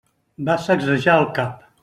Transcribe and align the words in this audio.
Va 0.47 0.55
sacsejar 0.63 1.19
el 1.25 1.31
cap. 1.39 1.65